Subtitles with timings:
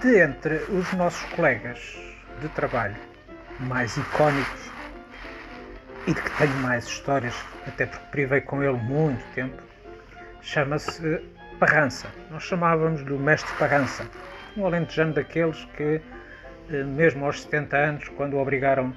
[0.00, 1.78] De entre os nossos colegas
[2.40, 2.96] de trabalho
[3.58, 4.70] mais icónicos
[6.06, 7.34] e de que tenho mais histórias,
[7.66, 9.62] até porque privei com ele muito tempo,
[10.40, 11.22] chama-se
[11.58, 12.08] Parrança.
[12.30, 14.08] Nós chamávamos-lhe o Mestre Parrança.
[14.56, 16.00] Um alentejano daqueles que,
[16.70, 18.96] eh, mesmo aos 70 anos, quando o obrigaram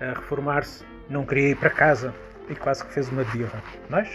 [0.00, 2.12] a reformar-se, não queria ir para casa
[2.48, 3.62] e quase que fez uma birra.
[3.88, 4.08] Mas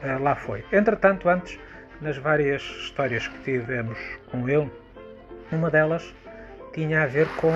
[0.00, 0.64] eh, lá foi.
[0.70, 1.58] Entretanto, antes,
[2.00, 3.98] nas várias histórias que tivemos
[4.30, 4.70] com ele,
[5.56, 6.14] uma delas
[6.72, 7.52] tinha a ver com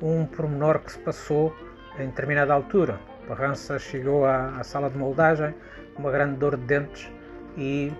[0.00, 1.54] um pormenor que se passou
[1.98, 2.98] em determinada altura.
[3.26, 5.54] Parrança chegou à, à sala de moldagem
[5.94, 7.10] com uma grande dor de dentes
[7.56, 7.92] e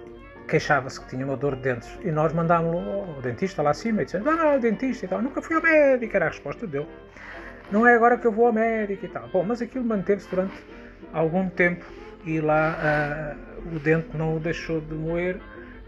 [0.46, 1.98] queixava-se que tinha uma dor de dentes.
[2.02, 5.20] E nós mandámos-lo ao dentista lá acima e dissemos: Não, não, dentista e tal.
[5.20, 6.86] Nunca fui ao médico, era a resposta dele.
[7.70, 9.28] Não é agora que eu vou ao médico e tal.
[9.28, 10.54] Bom, mas aquilo manteve-se durante
[11.12, 11.84] algum tempo
[12.24, 15.38] e lá uh, o dente não o deixou de moer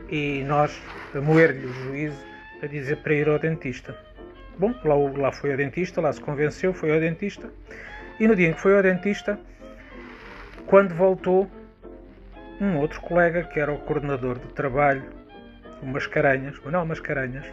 [0.08, 0.80] e nós,
[1.14, 2.18] moer-lhe o juízo,
[2.62, 3.96] a dizer para ir ao dentista.
[4.58, 7.50] Bom, lá, lá foi ao dentista, lá se convenceu, foi ao dentista.
[8.18, 9.38] E no dia em que foi ao dentista,
[10.66, 11.50] quando voltou,
[12.60, 15.02] um outro colega, que era o coordenador de trabalho,
[15.82, 17.46] o Mascarenhas, Manuel Mascarenhas,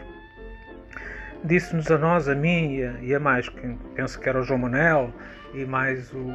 [1.42, 4.42] disse-nos a nós, a mim e a, e a, mais, que penso que era o
[4.42, 5.12] João Manel
[5.54, 6.26] e mais o,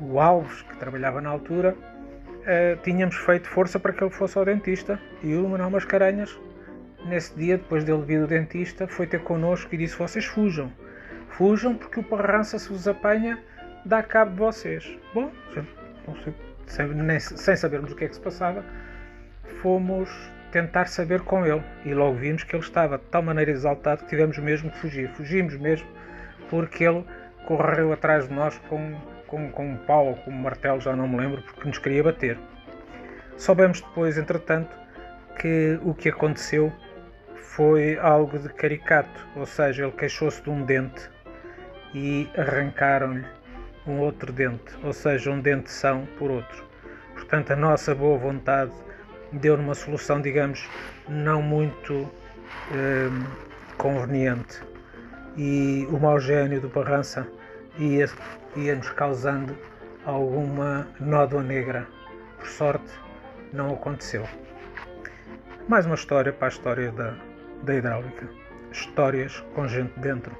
[0.00, 4.44] o Alves, que trabalhava na altura, uh, tínhamos feito força para que ele fosse ao
[4.44, 6.36] dentista e o Manuel Mascarenhas
[7.04, 10.72] nesse dia, depois dele vir do dentista, foi ter connosco e disse: Vocês fujam,
[11.30, 13.38] fujam porque o Parrança se vos apanha,
[13.84, 14.98] dá cabo de vocês.
[15.14, 15.30] Bom,
[16.66, 18.64] sem, nem, sem sabermos o que é que se passava,
[19.62, 20.08] fomos
[20.50, 24.08] tentar saber com ele e logo vimos que ele estava de tal maneira exaltado que
[24.08, 25.10] tivemos mesmo que fugir.
[25.10, 25.86] Fugimos mesmo
[26.48, 27.04] porque ele
[27.46, 28.94] correu atrás de nós com,
[29.26, 32.02] com, com um pau ou com um martelo, já não me lembro, porque nos queria
[32.02, 32.38] bater.
[33.36, 34.74] Soubemos depois, entretanto,
[35.38, 36.72] que o que aconteceu
[37.42, 41.10] foi algo de caricato, ou seja, ele queixou-se de um dente
[41.94, 43.24] e arrancaram-lhe
[43.86, 46.64] um outro dente, ou seja, um dente são por outro.
[47.14, 48.72] Portanto, a nossa boa vontade
[49.32, 50.68] deu numa solução, digamos,
[51.08, 52.08] não muito
[52.72, 53.08] eh,
[53.76, 54.62] conveniente.
[55.36, 57.26] E o mau gênio do Barrança
[57.78, 58.06] ia,
[58.56, 59.56] ia causando
[60.04, 61.86] alguma nódoa negra.
[62.38, 62.92] Por sorte,
[63.52, 64.26] não aconteceu.
[65.68, 67.14] Mais uma história para a história da,
[67.62, 68.28] da hidráulica.
[68.72, 70.36] Histórias com gente dentro.